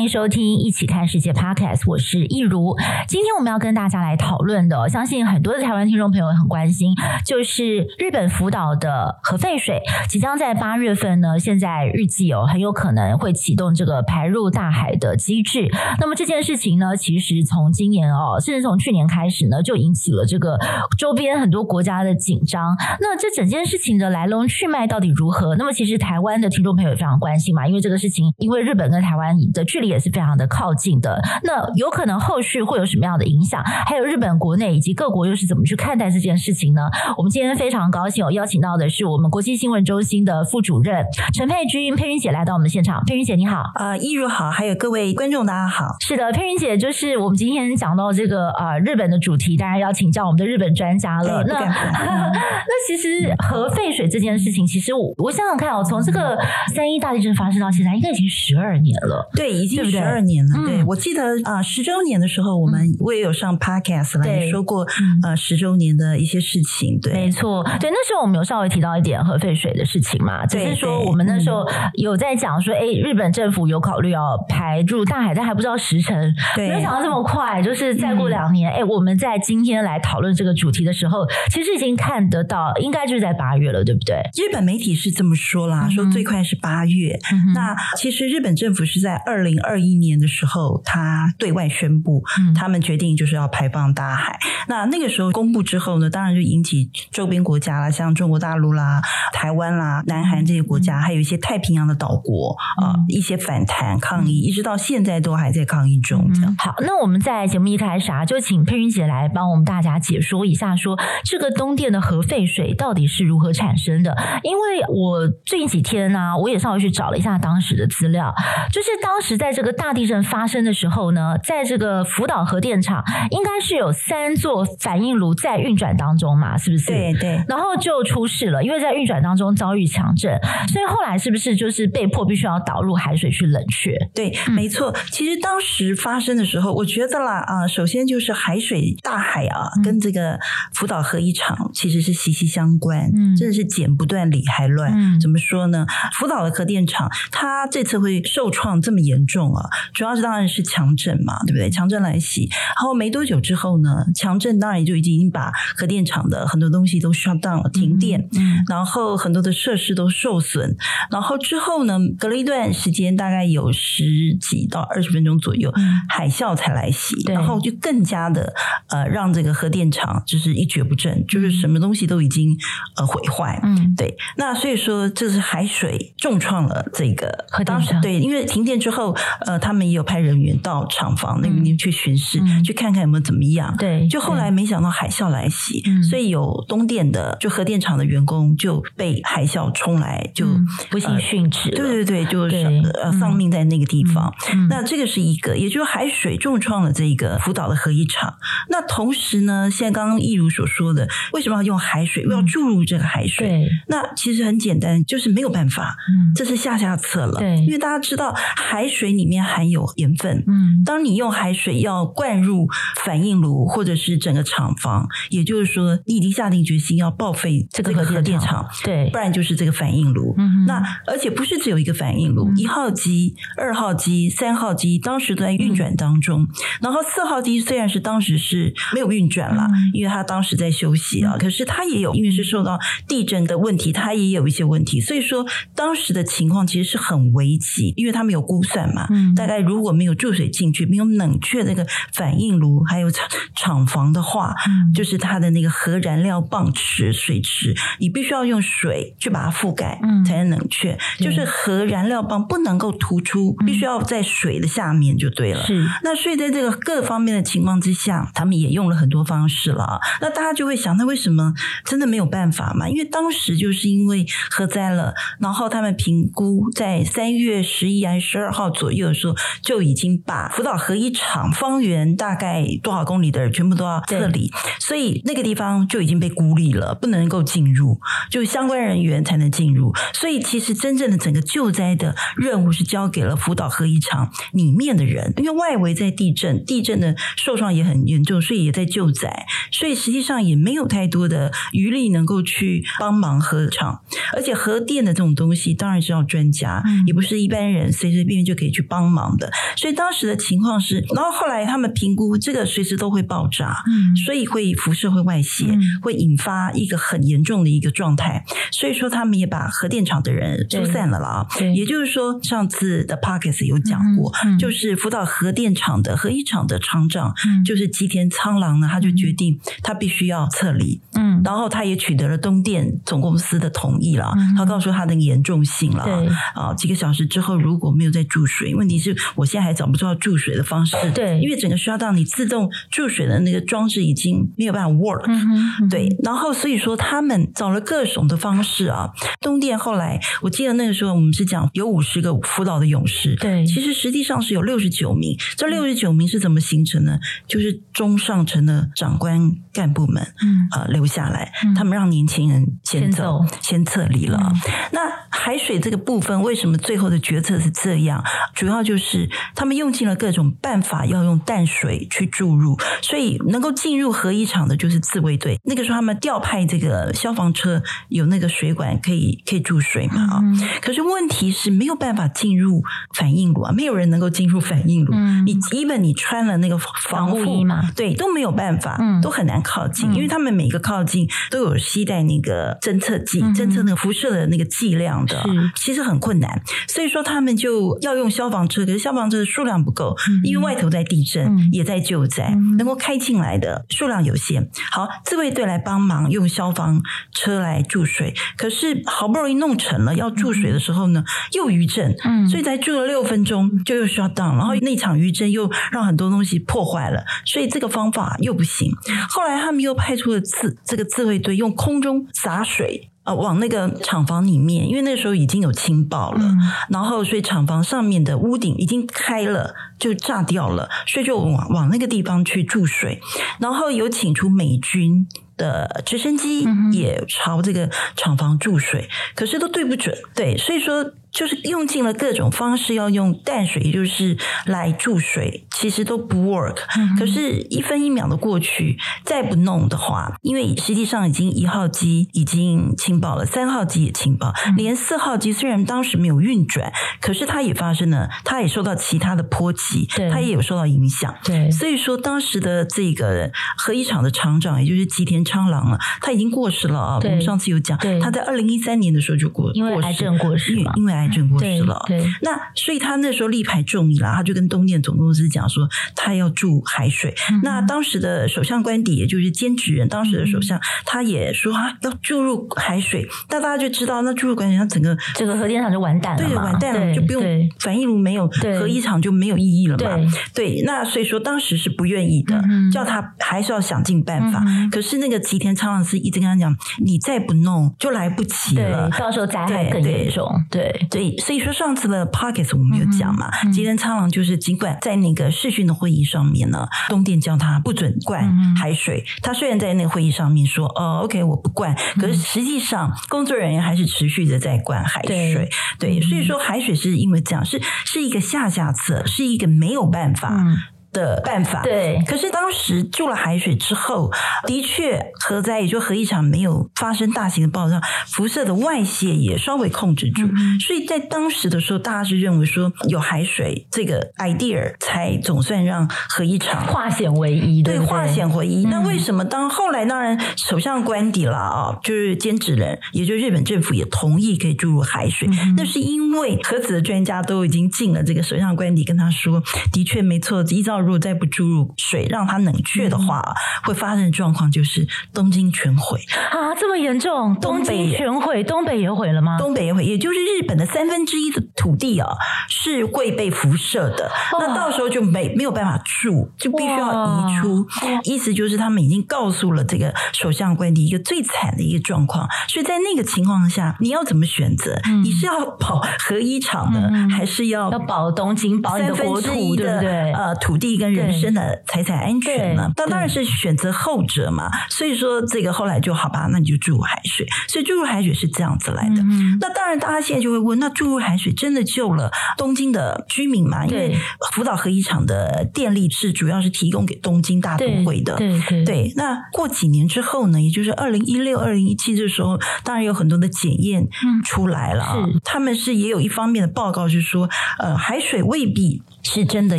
[0.00, 2.74] 欢迎收听《一起看世界》Podcast，我是益如。
[3.06, 6.94] 今天我们要跟大家来讨论的，相信很多的台湾听众朋友很关心，
[7.26, 15.68] 就是日本福岛的核废水即将在八月份呢，现在预计哦很有可能会启动这个排入大海的机制。
[16.00, 20.58] 那么这件事情呢，其实从今年哦，甚至从去年开始呢，就引起了这个
[20.96, 22.74] 周边很多国家的紧张。
[23.00, 25.56] 那这整件事情的来龙去脉到底如何？
[25.56, 29.62] 那么其实台湾的听众朋友也非常关心嘛，因为这个事情，因为日本跟台湾的。
[29.70, 33.62] 距离也是非常的靠近的，那有可能后续会有什么样的影响？
[33.86, 36.82] 还有日本国内以及各国又是怎么去看待这件事情呢？
[37.16, 41.04] 我们今天非常高兴，我邀请到的是我们国际新闻中心的副主任
[41.34, 43.02] 陈佩君，佩君姐来到我们的现场。
[43.04, 45.96] 佩君姐你好，呃，一如好，还有各位观众大家好。
[46.00, 51.44] 是的，佩君姐就是我们今天讲到这个呃日本的主题，当然要请教我们的日本专家了。
[51.44, 56.38] 那 那其实核废水这件事情，其实我我想想看哦，从这个
[56.74, 59.28] 三一大地震发生到现在，应该已经十二年了。
[59.34, 59.60] 对。
[59.60, 64.86] 已经十二年了，对，我记得啊，十周年的时候，我们我也有上 podcast 来说过，
[65.22, 71.64] 呃，十周年的一些事情，对，没错，对，那时候我们有稍微提到一点核废水的事情嘛，只是说我们那时候
[71.94, 84.16] 有在讲说，哎，日本政府有考虑要排入大海，但还不知道时辰，对，没有想到这么快，就是再过两年，哎，我们在今天来讨论这个主题的时候，其实已经看得到，应该就是在八月了，对不对？
[84.36, 87.18] 日本媒体是这么说啦，说最快是八月，
[87.54, 89.50] 那其实日本政府是在二零。
[89.50, 92.24] 二零二一年的时候，他对外宣布，
[92.56, 94.32] 他们决定就是要排放大海。
[94.32, 99.00] 嗯、那那个时候公布之后呢，当然就引起周边国家啦，像中国大陆啦、
[99.32, 106.30] 台湾啦、南韩这些国家，嗯、还有一些太平洋的岛国啊、一些反弹抗议，一直到现在都还在抗议中。
[106.34, 114.16] 这样、嗯、好，那我们在节目一开始啊，就请佩云姐来帮我们大家解说一下说，说这个东电的核废水到底是如何产生的？
[114.42, 118.34] 因为我最近几天呢、啊，我也稍微去找了一下当时的资料，
[118.72, 119.30] 就是当时。
[119.40, 126.86] 在这个大地震发生的时候呢，在这个福岛核电厂应该是有三座反应炉在运转当中嘛，是不是？
[126.86, 127.44] 对对。
[127.48, 130.38] 然后就出事了，因为在运转当中遭遇强震，
[130.68, 133.96] 所以后来是不是就是被迫必须要导入海水去冷却？
[134.14, 134.94] 对，没错。
[135.10, 140.38] 其实当时发生的时候，我觉得啦啊，首先就是海水、大海啊，跟这个
[140.74, 144.92] 福岛核一厂其实是息息相关，嗯，真的是剪不断理还乱。
[144.94, 145.86] 嗯，怎么说呢？
[146.14, 149.49] 福岛的核电厂它这次会受创这么严重。
[149.92, 151.70] 主要是当然是强震嘛，对不对？
[151.70, 160.76] 强震来袭，然后没多久之后呢，强震当然就已经把核电厂的很多东西都 shut down 了，停电，嗯嗯、然后很多的设施都受损，
[161.10, 168.52] 然后之后呢，隔了一段时间，大概有十几到二十分钟左右，嗯、海啸才来袭，然后就更加的
[168.88, 172.56] 呃，让这个核电厂就是一蹶不振，就是什么东西都已经
[172.96, 179.16] 呃毁坏，嗯，对，那所以说这是海水重创了这个核电厂，对，因为停电之后。
[179.46, 183.74] 呃，他们也有派人员到厂房那边去巡视，嗯、去看看有没有怎么样。
[183.78, 191.76] 对，就后来没想到海啸来袭，嗯、所以有东电的就核电厂的员工就被海啸冲来，就、嗯、不幸殉职、呃。
[191.76, 192.56] 对对对，就是
[193.02, 194.34] 呃丧命在那个地方。
[194.54, 198.34] 嗯、那这个是一个，也就是海水重创了这个福岛的核一厂。
[198.70, 202.24] 那同时呢，现在刚刚一如所说的，为什么要用海水？
[202.24, 203.48] 嗯、要注入这个海水？
[203.48, 205.96] 对那其实很简单，就是没有办法。
[206.08, 207.38] 嗯，这是下下策了。
[207.38, 209.10] 对，因为大家知道海水。
[209.10, 212.66] 里面含有盐分，嗯，当你用海水要灌入
[213.04, 220.34] 反应炉或者是整个厂房，也就是说，你已经下定决心要报废这个核电厂，对，不然就是这个反应炉。
[220.36, 226.48] 嗯，那而且不是只有一个反应炉，一号机、二号机、三号机当时都在运转当中，
[226.82, 239.06] 然后四号机虽然是当时是没有运转了，因为它当时在休息啊，可是它也有，因为是受到地震的问题，它也有一些问题，所以说当时的情况其实是很危急，因为他们有估算嘛。
[239.20, 250.98] 嗯，大概如果没有注水进去，没有冷却那个反应炉，还有厂厂房的话，嗯，就是它的那个核燃料棒池水池，你必须要用水去把它覆盖，嗯，才能冷却。
[251.18, 255.64] 就是核燃料棒不能够突出，必须要在水的下面就对了。
[255.64, 260.00] 是，那所以在这个各方面的情况之下，他们也用了很多方式了。
[260.20, 261.52] 那大家就会想，那为什么
[261.84, 262.88] 真的没有办法嘛？
[262.88, 268.99] 因为当时就是因为核灾了，然后他们评估在三月十一还是十二号左右。
[269.00, 277.98] 又有说就已经把福岛核一厂方圆大概多少公里的人全部都要撤离，所以那个地方就已经被孤立了，不能够进入，
[278.30, 279.92] 就相关人员才能进入。
[280.12, 294.02] 所以其实真正的整个救灾的任务是交给了福岛核一厂里面的人，因为外围在地震，地震的受创也很严重，所以也在救灾，所以实际上也没有太多的余力能够去帮忙核厂，
[294.34, 299.50] 而且核电的这种东西当然是要专家，也不是一般人随随便便就可以去帮忙的。
[299.76, 303.84] 所以当时的情况是，然后后来他们评估这个随时都会爆炸，
[304.26, 305.66] 所以会辐射会外泄，
[306.02, 308.44] 会引发一个很严重的一个状态。
[308.72, 311.46] 所以说他们也把核电厂的人疏散了啦。
[311.74, 317.32] 也就是说，上次的 Podcast 有讲过，就是福岛核电厂的核一厂的厂长，
[317.64, 321.00] 就是吉田苍郎呢，他就决定他必须要撤离。
[321.14, 324.34] 嗯，然后他也取得了东电总公司的同意了。
[324.56, 326.04] 他告诉他的严重性了。
[326.04, 330.96] 对啊，几个小时之后如果没有再注水，问题是我现在还找不到注水的方式。
[331.14, 335.26] 对，因为整个 shutdown 你自动注水的那个装置已经没有办法 work。
[335.28, 335.88] 嗯。
[335.90, 339.10] 对，然后所以说他们找了各种的方式啊。
[339.40, 343.36] 东电后来我记得那个时候我们是讲有五十个辅导的勇士。
[343.36, 345.36] 对，其实实际上是有六十九名。
[345.56, 347.18] 这六十九名是怎么形成呢？
[347.46, 354.38] 就是中上层的长官干部们，嗯啊、呃、留下来，他们让年轻人先走，先撤离了。
[354.40, 358.22] 嗯、那海水这个部分为什么最后的决策是这样？
[358.54, 365.58] 主要就是他们用尽了各种办法，要用淡水去注入，所以能够进入核一厂的就是自卫队。
[365.64, 370.40] 那个时候他们调派这个消防车，有那个水管可以可以注水嘛啊？
[370.42, 372.82] 嗯、可是问题是没有办法进入
[373.14, 375.12] 反应炉啊，没有人能够进入反应炉。
[375.14, 386.62] 嗯、你基本你穿了那个防护衣嘛，对，都没有办法，嗯、都很难靠近，嗯、因为他们每个靠近都有携带那个侦测剂，侦测那个辐射的那个剂量的，是其实很困难。
[386.88, 394.70] 所以说他们就要用消防车，可是消防车的数量不够，嗯、因为外头在地震，嗯、也在救灾，嗯、能够开进来的数量有限。
[394.90, 397.02] 好，自卫队来帮忙用消防
[397.32, 408.92] 车来注水，可是好不容易弄成了，要注水的时候呢，又余震，嗯，所以才注了六分钟就又 shut down，然后那场余震又让很多东西破坏了，所以这个方法又不行。
[409.28, 413.10] 后来他们又派出了自这个自卫队用空中洒水。
[413.30, 423.20] 啊，往那个厂房里面，因为那时候已经有氢爆了，嗯、然后所以厂房上面的屋顶已经开了，就炸掉了，所以就往往那个地方去注水，
[423.60, 431.12] 然后有请出美军的直升机也朝这个厂房注水，嗯、可是都对不准，对，所以说。
[431.32, 434.36] 就是用尽了各种方式，要用淡水，也就是
[434.66, 436.76] 来注水，其实都不 work。
[437.18, 451.34] 可是，一分一秒的过去，再不弄的话，因为实际上已经一号机已经清爆了，三号机也清爆，连四号机虽然当时没有运转，可是它也发生了，它也受到其他的波及，它也有受到影响。
[451.44, 457.18] 对，所以说当时的这个核一厂的厂长，也就是吉田昌郎了，他已经过世了啊。
[457.22, 461.30] 我们上次有讲，他在二零一三年的时候就过，因为癌症过世，因为癌。
[461.30, 465.86] 癌症过世了，对，对，那所以他那时候力排众议了，他就跟东电总公司讲说，
[466.16, 467.34] 他要注海水。
[467.52, 473.28] 嗯、那当时的首相官邸，也就是兼职人，当时的首相，嗯、他也说他要注入海水。
[473.50, 477.42] 那大家就知道，那注入管理，他整个这个核电厂就完蛋了，对，完蛋了，就不用
[477.78, 480.16] 反应炉没有，核一厂就没有意义了嘛。
[480.54, 484.64] 对，对，那所以说当时是不愿意的，嗯、叫他还是要想尽办法。
[484.66, 486.74] 嗯、可是那个吉田昌郎是一直跟他讲，
[487.04, 490.48] 你再不弄就来不及了，到时候灾害更严重。
[490.70, 491.08] 对。
[491.10, 505.68] 对对，所以说上次的 Podcast 我们有讲嘛，吉田苍狼就是尽管在那个视讯的会议上面呢，东电叫他不准灌海水，他虽然在那个会议上面说哦，OK 我不灌，可是实际上工作人员还是持续的在灌海水。
[505.98, 510.64] 对，所以说海水是因为这样，是是一个下下策，是一个没有办法。
[511.12, 511.82] 的办法。
[511.82, 514.30] 对，可是当时注了海水之后，
[514.66, 526.86] 的确核灾也就核一场没有发生大型的爆炸，辐射的外泄也稍微控制住，嗯、所以在当时的时候，大家是认为说有海水这个 idea 才总算让核一场。
[526.86, 528.84] 化险为夷，对，化险为夷。
[528.84, 539.62] 嗯、那为什么当后来当然首相官邸了啊，就是菅直人，也就是日本政府也同意可以注入海水，嗯、那是因为核子的专家都已经进了这个首相官邸，跟他说，
[539.92, 540.99] 的确没错，依照。
[541.00, 543.54] 道如果再不注入水让它冷却的话，嗯、
[543.84, 546.74] 会发生的状况就是东京全毁啊！
[546.78, 549.58] 这么严重，东京全毁，东北也毁了吗？
[549.58, 552.28] 东北也毁，也就是日本的三分之一的土地啊
[552.68, 557.86] 是会被辐射的，那到时候就没没有办法住，就必须要移出。
[558.24, 564.98] 意思就是他们已经告诉了这个首相官邸一个最惨的一个状况，所以在那个情况下，你要怎么选择？
[565.04, 570.32] 嗯、你是要保核一厂呢，嗯、还是要要保东京保你的国土，对不对？
[570.32, 572.90] 呃，土地跟人身的财产安全呢？
[572.96, 574.70] 那当然是选择后者嘛。
[574.88, 577.46] 所以说这个后来就好吧，那你就注入海水。
[577.68, 579.22] 所以注入海水是这样子来的。
[579.22, 583.84] 嗯、那当然，大家现在就会问：那注入海水真的救了东京的居民吗？
[583.86, 584.16] 因为
[584.52, 588.36] 福岛核一厂的电力是主要是提供给东京大都会的。
[588.36, 589.12] 对对，对，对。
[589.16, 590.60] 那过几年之后呢？
[590.60, 594.06] 也就是二零一六、二零一七这时候，当然有很多的检验
[594.44, 595.06] 出来了。
[595.16, 599.02] 嗯、是，他们是也有一方面的报告是说，呃，海水未必。
[599.22, 599.78] 是真的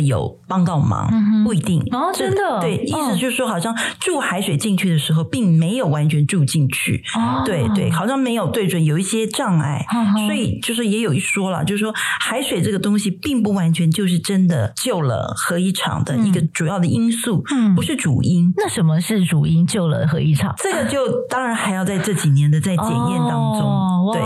[0.00, 1.80] 有帮到忙，嗯、不一定。
[1.90, 2.60] 哦，真的？
[2.60, 18.52] 对，意思就是说，好像注海水进去的时候，并没有完全注进去，哦、对对，好像没有对准，有一些障碍，哦、所以就是也有一说了，就是说海水这个东西，并不完全就是真的救了核一厂的一个主要的因素，嗯，不是主因。
[18.56, 20.54] 那什么是主因救了核一厂？
[20.58, 24.22] 这个就当然还要在这几年的在检验当中，哦、对。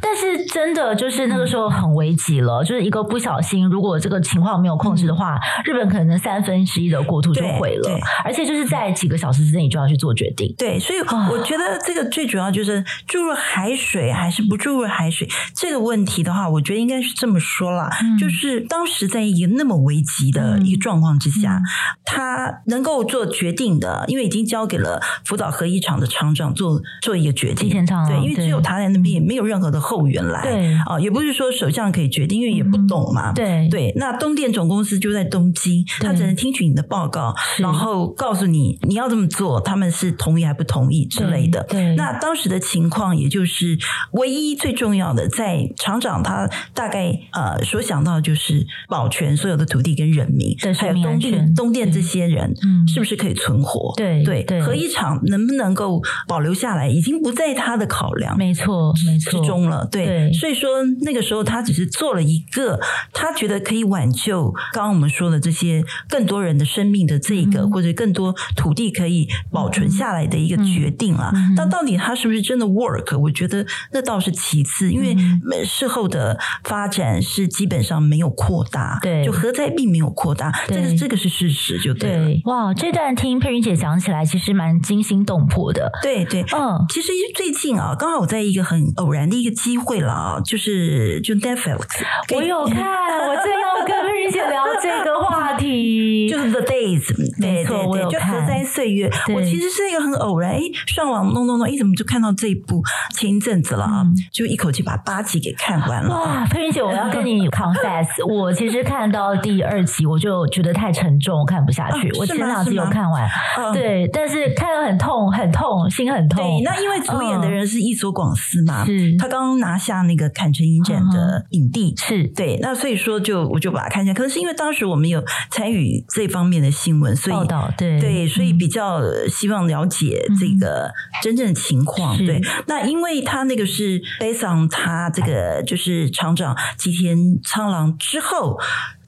[0.00, 10.54] 但是真的就是那个时候很危急了，嗯、就是一个不小心，如果这个情况没有控制的话，嗯、日本可能三分之一的国土就毁了，而且就是在几个小时之内你就要去做决定。
[10.58, 10.98] 对，所以
[11.30, 21.62] 我觉得这个最主要就是注入海水还是不注入海水这个问题的话，我觉得应该是这么说啦，嗯、就是当时在一个那么危急的一个状况之下，嗯、
[22.04, 30.74] 他能够做决定的，因为已经交给了福岛核一厂的厂长做做一个决定，对，因为只有他在那边，也没有任何的后援来，对。
[30.86, 33.68] 啊，也不是说首相可以决定，因为也不懂嘛，对。
[33.68, 41.64] 对，那东电总公司就在东京，他只能听取你的报告，然后告诉你你要这么做，他们是同意还不同意之类的。
[41.68, 43.78] 对，那当时的情况，也就是
[44.12, 53.94] 唯一最重要的，在厂长他大概呃所想到的就是保全所有的土地跟人民，还有东电东电这些人，嗯，是不是可以存活？
[53.96, 59.40] 对对对，核一厂能不能够保留下来，已经不在他的考量，没错没错。
[59.40, 59.86] 之中了。
[59.90, 62.80] 对，所以说那个时候他只是做了一个
[63.12, 71.32] 他觉得可以挽救刚刚我们说的这些更多人的生命的这个，或者更多土地可以保存下来的一个决定了。
[71.56, 73.18] 但到底它是不是真的 work？
[73.18, 75.16] 我觉得那倒是其次，因为
[75.64, 82.28] 事后的发展是基本上没有扩大，对，就核灾并没有扩大，这个这个是事实，就对了。
[82.44, 85.90] 哇，这段听佩云姐讲起来，其实蛮惊心动魄的。
[86.02, 91.86] 对对，嗯，其实最近啊，刚好我在一个很偶然的一个机会了啊，就是就 Netflix，
[92.34, 95.15] 我有看，我正要跟瑞姐聊这个
[95.58, 99.10] 题，就是 The Days，没错，我有看核灾岁月。
[99.34, 102.82] 我其实是一个很偶然，哎，上网弄弄弄，哎，怎么就看到这一部？
[103.14, 106.10] 前一阵子了啊，就一口气把八集给看完了。
[106.10, 112.10] 哇，佩云姐，我要跟你 confess，我其实看到第二集，我就觉得太沉重，我看不下去。
[112.18, 113.28] 我前两集有看完，
[113.72, 116.42] 对，但是看得很痛，很痛，心很痛。
[116.42, 122.58] 对，那因为主演的人是伊佐广司嘛，是他刚刚拿下那个坎城影展的影帝，是对。
[122.60, 124.14] 那所以说，就我就把它看一下。
[124.14, 132.16] 可能是因为当时我们有参与这方面的新闻，所以报道对对，所以比较希望了解这个真正的情况。
[132.18, 138.58] 对，那因为他那个是 based on 他这个就是厂长吉田苍狼之后。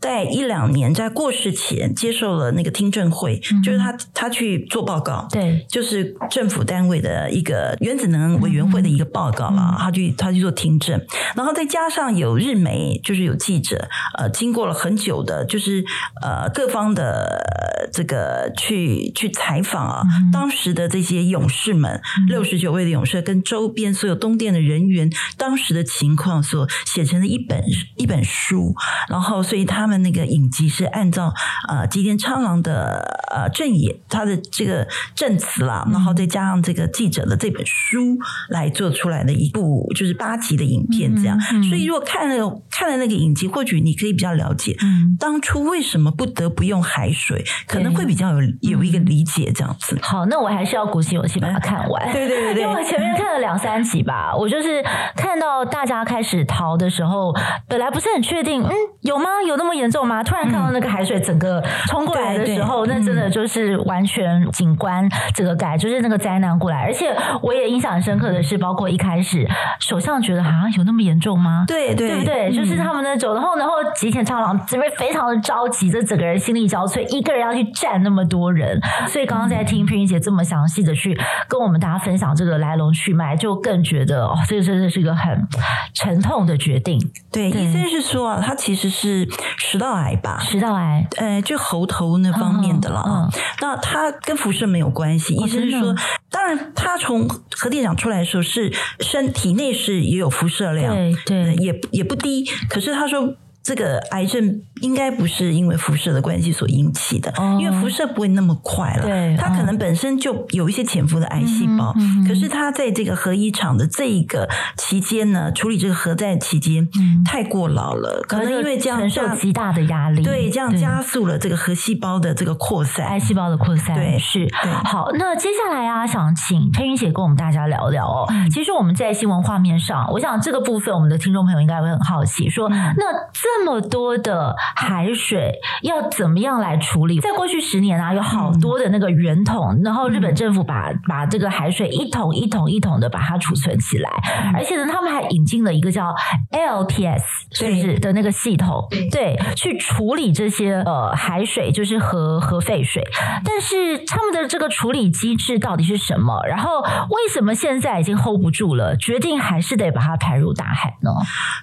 [0.00, 11.00] 在一两年，在过世前接受了那个听证会，嗯、就是他他去做报告，对，就是政府单位的一个原子能委员会的一个报告了，嗯、他去他去做听证，
[11.35, 15.85] 然后再加上有日媒，就是有记者，呃，经过了很久的，就是
[16.23, 27.64] 呃各方的这个去去采访啊，嗯、当时的这些勇士们，六十九位的勇士跟周边所有东电的人员当时的情况所写成的一本
[27.97, 28.76] 一本书，
[29.09, 29.88] 然后所以他。
[29.88, 31.33] 他们那个影集是按照
[31.66, 33.00] 呃吉田昌郎的
[33.35, 38.18] 呃正言，他的这个证词啦，然后再加上这个记者的这本书
[38.50, 41.38] 来做出来的一部就是八集的影片，这样。
[41.38, 49.99] 嗯嗯、所以如果看了看了那个影集，或许你可以比较了解，嗯，当初为什么不得不用海水，可能会比较有有一个理解这样子。
[50.02, 52.04] 好，那我还是要鼓起勇气把它看完。
[52.12, 54.85] 对对对对，因为我前面看了两三集吧，我就是
[55.16, 57.35] 看到大家开始逃的时候，
[57.66, 59.25] 本来不是很确定，嗯，有吗？
[59.47, 60.23] 有那么严重吗？
[60.23, 66.83] 突然看到那个海水整个冲过来的时候，嗯、那真的就是完全景观这个改，就是那个灾难过来。
[66.83, 69.47] 而且我也印象很深刻的是，包括一开始
[69.81, 71.65] 首相觉得啊，有那么严重吗？
[71.67, 72.49] 对对，对不对？
[72.51, 78.81] 嗯、就是他们那种，然后然后吉田昌郎这边非常的着急，这整个人心力交瘁，一个人要去站那么多人。
[79.07, 81.19] 所以刚刚在听佩云姐这么详细的去
[81.49, 85.47] 跟我们大家分享这个来龙去脉，就更觉得哦，这个真的是一个很
[85.95, 86.99] 沉痛的决定。
[87.31, 89.27] 对，医生是说啊，他其实是
[89.71, 90.39] 食道癌吧？
[90.41, 93.29] 食道癌，呃，就喉头那方面的了
[93.61, 95.35] 那他跟辐射没有关系。
[95.35, 95.95] 医生说，
[96.31, 100.95] 当然他从核电厂出来的时候是身体内是也有辐射量，
[101.27, 102.45] 对也也不低。
[102.71, 103.35] 可是他说。
[103.69, 109.03] 这个癌症应该不是因为辐射的关系所引起的，哦、因为辐射不会那么快了。
[109.03, 111.95] 对，它可能本身就有一些潜伏的癌细胞，
[112.27, 114.49] 可是它在这个核一厂的这一个
[114.79, 123.95] 期间呢，处理这个核战期间、嗯、太过劳了，可能因为这样承受极大的压力，对，这样加速了这个核细胞的这个扩散，癌细胞的扩散。
[123.95, 124.49] 对，是。
[124.85, 128.25] 好，那接下来啊，想请佩云姐跟我们大家聊聊哦。
[128.31, 133.58] 嗯、其实我们在新闻画面上，我想这个部分我们的听众朋友应该会很好奇，说、嗯、那这。
[133.59, 137.19] 这么多的海水要怎么样来处理？
[137.19, 144.09] 在过去十年啊，有好多的那个圆桶，嗯、然后日本政府把把这个海水一桶一桶一桶的把它储存起来，
[144.45, 146.15] 嗯、而且呢，他们还引进了一个叫
[146.53, 148.87] ALPS，是不是的那个系统？
[149.11, 153.03] 对，对，去处理这些呃海水，就是核核废水。
[153.45, 156.41] 但是他们的这个处理机制到底是什么？
[156.47, 161.11] 然后为什么现在已经 hold 不住了，决定还是得把它排入大海呢？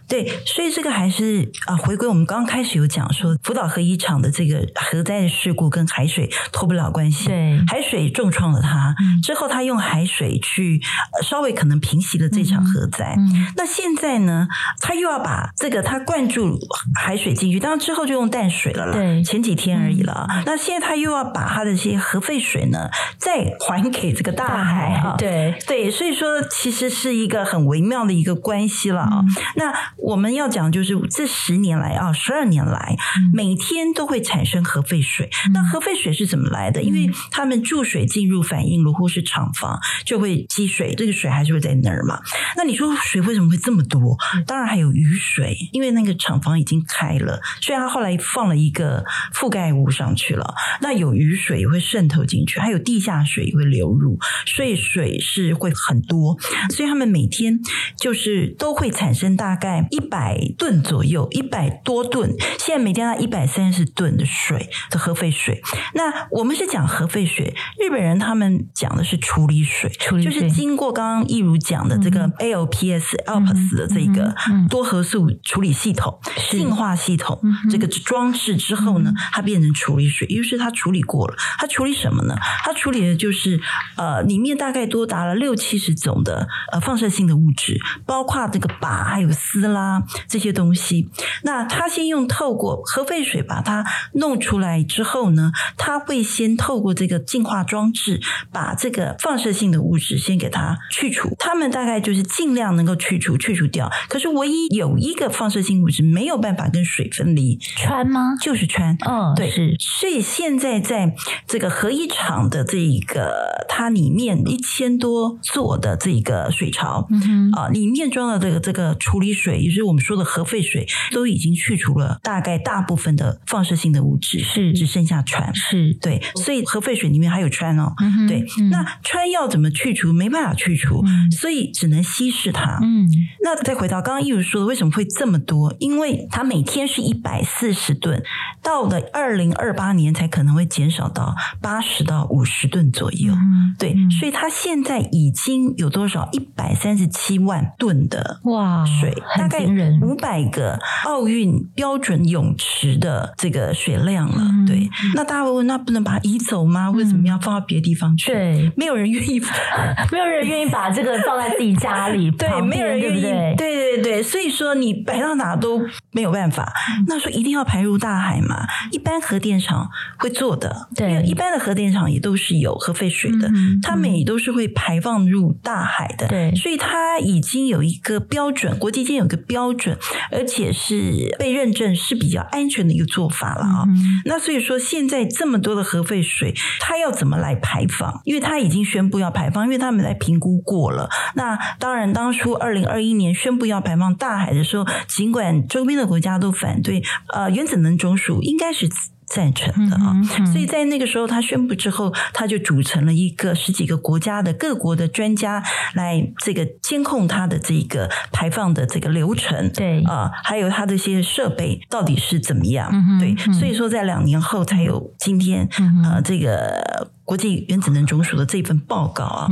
[0.10, 1.86] 对，所以这个还是啊。
[1.86, 7.27] 回归我们刚刚开始有讲说，福岛核一厂的这个核灾的事故跟海水脱不了关系。
[7.27, 10.82] 对，海水重创了它，嗯、之后他用海水去
[11.22, 13.15] 稍微可能平息了这场核灾。
[13.17, 14.48] 嗯嗯、那现在呢，
[14.82, 16.58] 他又要把这个他灌注
[17.00, 18.94] 海水进去，当然之后就用淡水了啦。
[18.94, 20.27] 对，前几天而已了。
[20.29, 25.15] 嗯、那现在他又要把他的这些核废水呢，再还给这个大海啊。
[25.17, 29.20] 对对，所以说其实是一个很微妙的一个关系了啊。
[29.22, 29.27] 嗯、
[29.58, 31.65] 那我们要讲就是这十年。
[31.74, 32.98] 来啊，十二年来，
[33.34, 35.30] 每天都会产生核废水。
[35.48, 36.84] 嗯、那核废水是怎么来的？
[36.84, 42.20] 因为他们注水进入反应炉或是厂房，就会积水，这个水还是会在那儿嘛。
[42.58, 44.18] 那你说水为什么会这么多？
[44.46, 50.54] 当然还有雨水，因为那个厂房已经开了，所以他后来放了一个覆盖物上去了。
[50.82, 56.38] 那有雨水也会渗透进去，还有地下水也会流入，所以水是会很多。
[56.70, 57.60] 所以他们每天
[57.98, 61.66] 就是都会产生大概一百吨左右，一百。
[61.84, 65.62] 多吨，现在每天要一百三十吨的水的核废水。
[65.94, 74.34] 那我们是讲核废水，日本人他们讲的是处理水，处理水就是经过刚刚一如讲的这个 ALPS、嗯、ALPS 的这个
[74.70, 76.20] 多核素处理系统、
[76.50, 81.36] 净、嗯、化系统、嗯、这个装置之后呢，它变成处理水，于是它处理过了。
[81.60, 82.36] 它处理什么呢？
[82.64, 83.62] 它处理的就是
[83.96, 91.10] 呃，里面大概多达了六七十种的呃放射性的物质，包括这个靶还有丝啦这些东西。
[91.46, 98.20] 那那他先用透过核废水把它弄出来之后呢，他会先透过这个净化装置
[98.51, 101.34] 把这个放射性的物质先给它去除。
[101.40, 103.90] 他们大概就是尽量能够去除去除掉。
[104.10, 108.36] 可是唯一有一个放射性物质没有办法跟水分离，穿吗？
[108.42, 108.98] 就是穿。
[109.08, 109.77] 嗯，对，是。
[109.79, 111.16] 所以现在在
[111.48, 121.25] 这个核一厂的这一个它里面一千多座的这个水槽，嗯哼啊，里面装的这个这个处理水，也就是我们说的核废水，都。
[121.36, 124.74] 已经去除了大概大部分的放射性的物质，是。
[124.74, 125.94] 只剩下氚，是。
[126.02, 130.12] 对，所以核废水里面还有氚哦，嗯、对，嗯、那氚要怎么去除？
[130.12, 132.80] 没办法去除，嗯、所以只能稀释它。
[132.82, 133.08] 嗯，
[133.44, 135.76] 那再回到刚刚一如说的，为什么会这么多？
[135.80, 138.24] 因为它每天是一百四十吨，
[138.64, 143.34] 到了二零二八年才可能会减少到八十到五十吨左右。
[143.34, 146.30] 嗯、对，嗯、所以它现在已经有多少？
[146.32, 149.66] 一百三十七万吨的哇水，大概
[150.02, 151.35] 五百个奥运。
[151.35, 154.90] 运标准泳池的这个水量了，嗯、对。
[155.16, 156.90] 那大家会问，那不能把它移走吗？
[156.90, 158.31] 为什么要放到别的地方去？
[158.31, 159.38] 对， 没有人愿意，
[160.14, 162.31] 没有人愿意把这个放在自己家里。
[162.40, 163.22] 对，没有人愿意。
[163.22, 165.81] 对，对对对，所以说你摆到哪都
[166.14, 166.72] 没有办法。
[167.00, 168.66] 嗯、那说一定要排入大海嘛？
[168.94, 176.29] 一般核电厂会做的，对，一般的核电厂也都是有核废水的，嗯、它们也都是会排放入大海的。
[176.29, 179.98] 对，所以它已经有一个标准，国际间有个标准，
[180.31, 181.15] 而且是。
[181.38, 188.22] 被认证是比较安全的一个做法了啊，嗯、那所以以说现在这么多的核废水，它要怎么来排放？
[188.24, 191.10] 因为它已经宣布要排放，因为他们来评估过了。
[191.36, 198.88] 那当然，当初二零二一年宣布要排放大海的时候，尽管周边的国家都反对，呃，原子能总署应该是。
[199.27, 200.14] 赞成的啊，
[200.51, 210.03] 所以在那个时候他宣布之后，他就组成了一个十几个国家的各国的专家来这个监控他的这个排放的这个流程，对。
[210.03, 217.09] 啊，还有他的一些设备到底是怎么样，嗯、对，所以说在两年后才有今天、嗯、呃这个。
[217.25, 219.48] 国际原子能总署的这份报告啊，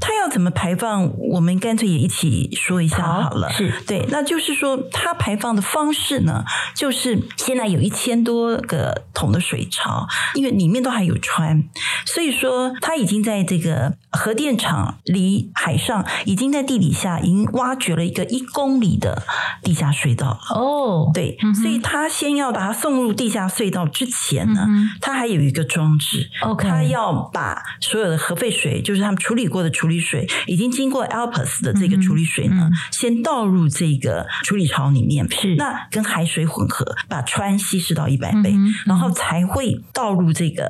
[0.00, 1.12] 它要怎么排放？
[1.18, 3.48] 我们干脆也一起说一下好了。
[3.48, 6.42] 好，是对，那就是说，它排放的方式呢，
[6.74, 11.64] 就是现在有一千多个桶的水槽，因为里面都还有氚，
[12.06, 19.22] 所以说它已经在这个核电厂离海上，已经在地底下已经挖掘了一个一公里的
[19.62, 20.40] 地下隧道。
[20.48, 27.17] 哦，对，嗯、所以它先要把它送入地下隧道之前呢，嗯、它还有一个装置，OK，它要。
[27.32, 35.54] 把所有的核废水，就是他们处理过的处理水，已经经过 ALPS 的这个处理水呢，嗯嗯、先倒入这个处理槽里面，是。
[35.56, 38.54] 那跟海水混合，把氚稀释到一百倍，
[38.86, 40.68] 然后才会倒入这个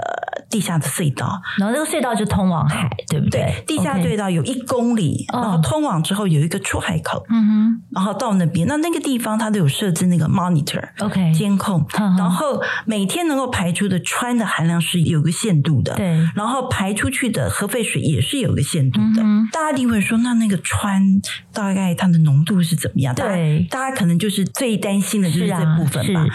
[0.51, 3.41] 地下的隧道，然后这个隧道就通往海，对不对？
[3.41, 16.19] 对，地下隧道有一公里然后通往之后有一个出海口，嗯哼，然后到那边，那那个地方它都有设置那个 monitor，OK，监控，然后每天能够排出的氚的含量是有个限度的，对。
[16.39, 21.21] 然后排出去的核废水也是有个限度的，嗯、大家一定会说，那那个氚
[21.53, 23.13] 大概它的浓度是怎么样？
[23.13, 26.21] 对，大家可能就是最担心的就是这部分吧。
[26.21, 26.27] 啊、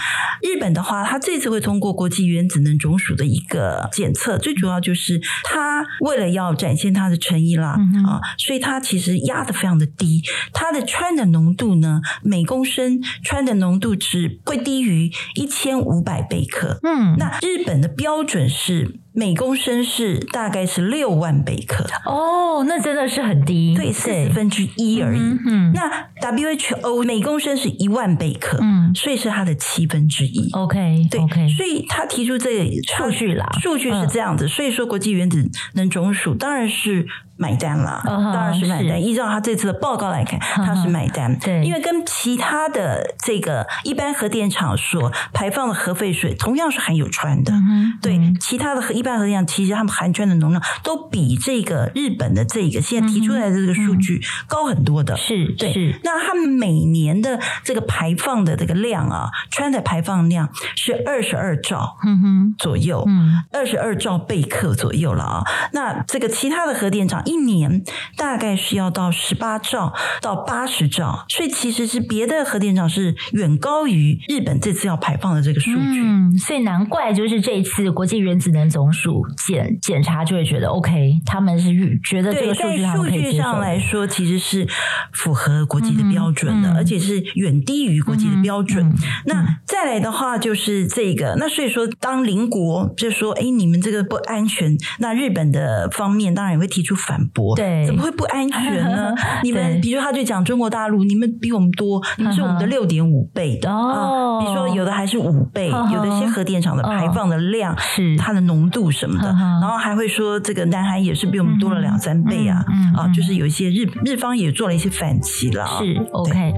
[0.42, 16.80] 日本的话，它这次会通过国际原子能总署的一个检测，最主要就是它为了要展现它的诚意啦，嗯、啊，所以它其实压的非常的低，它的氚的浓度呢，每公升氚的浓度值会低于一千五百贝克。
[16.84, 19.00] 嗯，那日本的标准是。
[19.14, 21.86] 每公升是大概是六万贝克。
[22.06, 25.20] 哦，那真的是很低，对，四分之一而已。
[25.20, 30.50] 嗯，嗯，那 WHO 每公升是一万贝克，嗯，所以是它的七分之一。
[30.54, 37.08] OK，对，OK，所以他提出这个数据啦，数据是这样子，嗯，所以说国际原子能总署当然是。
[37.36, 39.02] 买单了，uh 当然是买单。
[39.02, 41.38] 依照他这次的报告来看，他是买单。
[41.40, 47.52] 对、uh，huh, 因为跟其他的这个一般核电厂所排放的核废水同样是含有氚的。
[47.52, 48.40] Uh 对，uh.
[48.40, 55.18] 其他的核一般核电厂其实他们含氚的容量都比这个日本的这个现在提出来的这个数据高很多的。
[55.18, 55.60] 是、uh，huh, uh.
[55.60, 55.74] 对。
[55.74, 65.44] 是那他们每年的这个排放的这个量啊，氚的排放量是二十二兆，嗯哼，左右，嗯，二十二兆贝克左右了啊。
[65.72, 67.84] 那这个其他的核电厂一年
[68.18, 76.02] 大概是要到十八兆到八十兆，所以其实是别的核电厂是远高于日本这次要排放的这个数据。
[76.02, 84.68] 嗯，所以难怪就是这一次国际原子能总署检检查就会觉得 OK，他们是觉得这个数据数据上来说其实是
[85.12, 88.94] 符合国际的标准的，嗯嗯、而且是远低于国际的标准。
[89.26, 97.13] 那再来的话就是这个，那所以说当邻国就说哎，你们这个不安全，那日本的方面当然也会提出反。
[97.56, 99.14] 对，怎么会不安全呢？
[99.44, 104.40] 你们比如，他就讲中国大陆，你们比我们多，你们是我们的 六点五倍的哦。
[104.42, 109.28] 比如说，有的还是五倍， 有的一些核电厂的排放的量是它的浓度什么的，
[109.62, 112.64] 然后还会说这个南韩也是比我们多了两三倍啊
[112.96, 116.54] 啊，就是有一些日日方也做了一些反击了，是 OK。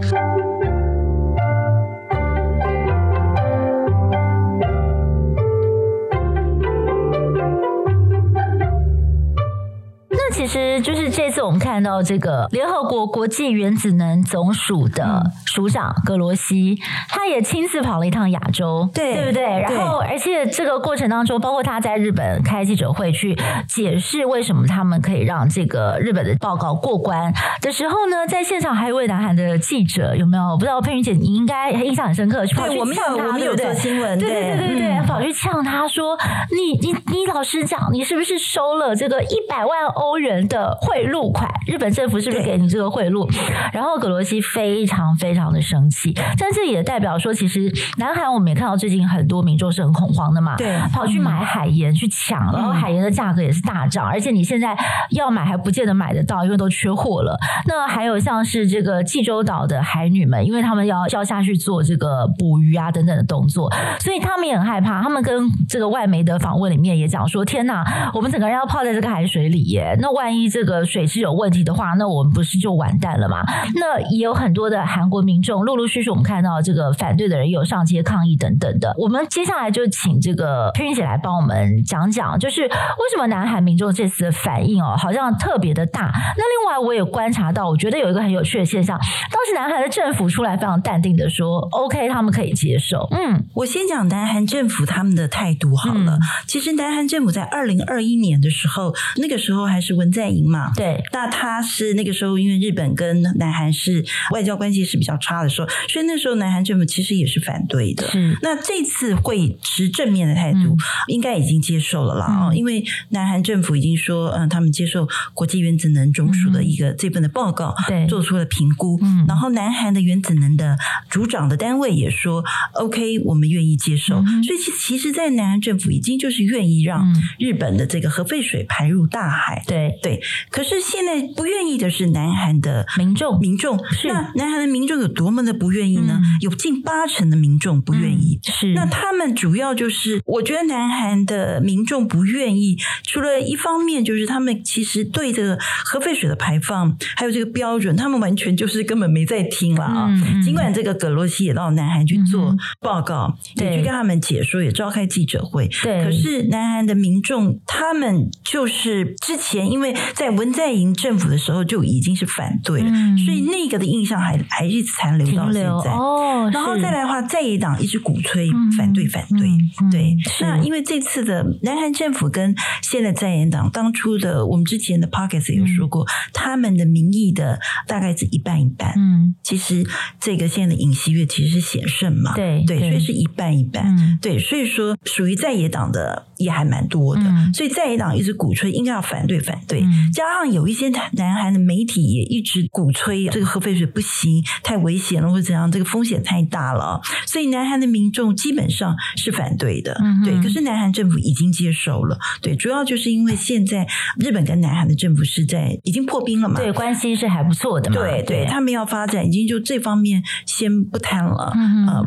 [10.35, 19.43] 其实就是这次我们看到这个联合国国际原子能总署的署长格罗西，他也亲自跑了一趟亚洲，对对不对？
[19.61, 23.33] 然后而且这个过程当中，包括他在日本开记者会去
[23.65, 30.43] 解释为什么他们可以让这个日本的报告过关的时候呢，在现场还有一位南韩的记者，有没有？
[30.43, 36.17] 我不知道佩云姐你应该印象很深刻，去跑去呛他，我们有做新闻，对对对对对，跑去呛他说
[36.51, 43.27] ：“你你你老实讲，你是不是收了这个一百万欧元？”的贿赂款，日本政府是不是给你这个贿赂？
[43.71, 54.77] 然后葛罗西非常非常的生气，但这也代表说，其实南韩我们也看到最近很多民众是很恐慌的嘛，对，跑去买海盐去抢，然后海盐的价格也是大涨，而且你现在
[55.11, 57.39] 要买还不见得买得到，因为都缺货了。
[57.65, 65.01] 那还有像是这个济州岛的海女们，因为他们要要下去做这个捕鱼啊等等的动作，所以他们也很害怕。
[65.05, 73.43] 他们跟这个外媒的访问里面也讲说：“天哪，我们整个人要泡在这个海水里耶！”那万一这个水质有问题的话，那我们不是就完蛋了吗？
[73.79, 78.95] 那也有很多的韩国民众陆陆续续，我们看到这个反对的人有上街抗议等等的。
[78.97, 82.69] 我们接下来就请这个佩云姐来帮我们讲讲，就是为
[83.13, 86.11] 什么南韩民众这次的反应哦，好像特别的大。
[86.35, 96.15] 那另外我也观察到，我觉得有一个很有趣的现象，当时南韩的政府出来非常淡定的说：“OK，他们可以接受。”嗯，我先讲南韩政府他们的态度好了。
[96.15, 108.07] 嗯、其实南韩政府在二零二一年的时候，那个时候还是文在寅嘛，对，那他是那个时候因为日本跟南韩是外交关系是比较差的时候，所以那时候南韩政府其实也是反对的。
[108.09, 110.77] 是，那这次会持正面的态度，嗯、
[111.07, 112.25] 应该已经接受了啦。
[112.25, 118.99] 啊、嗯，因为南韩政府已经说，嗯，他们接受国际原子能总署的一个这份的报告，对、嗯，做出了评估。
[119.01, 120.77] 嗯，然后南韩的原子能的
[121.09, 124.17] 组长的单位也说、嗯、，OK，我们愿意接受。
[124.19, 129.63] 嗯、所以其其实，在南韩政府已经就是愿意让日本的这个核废水排入大海。
[129.65, 129.97] 对。
[130.03, 130.21] 对，
[130.51, 133.83] 可是现在不愿意的是南韩的民众，民众。
[133.91, 134.07] 是。
[134.09, 136.19] 那南韩的民众有多么的不愿意呢？
[136.21, 138.39] 嗯、有近八成的民众不愿意。
[138.43, 138.73] 嗯、是。
[138.73, 150.09] 那他们主要就是，我觉得南韩的民众不愿意，除了一方面就是他们其实对这个核废水的排放还有这个标准，他们完全就是根本没在听了啊。
[150.43, 155.67] 尽管这个葛罗西也到南韩去做报告，嗯、也去跟他们解说，也召开记者会。
[155.81, 165.91] 对，可是南韩的民众他们就是之前因为在文在寅政府的时候就已经是反对了，嗯、所以那个的印象还还一直残留到现在。
[165.91, 169.49] 哦，然后再来的话，在野党一直鼓吹反对反对，
[169.91, 170.15] 对。
[170.31, 178.93] 是那因为这次的南韩政府跟现在在野党当初的我们之前的 p o c k e t 有说过，嗯、他们的民意的大概是一半一半。
[178.97, 179.85] 嗯，其实
[180.19, 183.95] 这个现在的尹锡悦其实是险胜嘛，对对，对，所以是一半一半。
[183.97, 199.99] 嗯、对，所以说属于在野党的也还蛮多的，嗯、所以在野党一直鼓吹应该要反对反对，嗯、加上有一些南韩的媒体也一直鼓吹这个核废水不行，太危险了或者怎样，这个风险太大了，所以南韩的民众基本上是反对的。
[200.03, 203.87] 嗯、对，可是南韩政府已经接受了，对，主要就是因为现在
[204.19, 211.53] 日本跟南韩的政府是在已经破冰了嘛，对，关系是还不错的嘛，对对，他们要发展已经就这方面先不谈了，